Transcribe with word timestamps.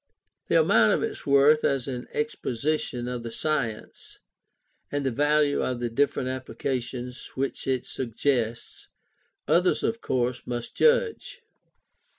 The 0.47 0.59
amount 0.59 0.93
of 0.93 1.03
its 1.03 1.27
worth 1.27 1.63
as 1.63 1.87
an 1.87 2.07
exposition 2.11 3.07
of 3.07 3.21
the 3.21 3.29
science, 3.29 4.17
and 4.91 5.05
the 5.05 5.11
value 5.11 5.61
of 5.61 5.79
the 5.79 5.91
different 5.91 6.27
applications 6.27 7.27
which 7.35 7.67
it 7.67 7.85
suggests, 7.85 8.87
others 9.47 9.83
of 9.83 10.01
course 10.01 10.41
must 10.47 10.73
judge. 10.73 11.43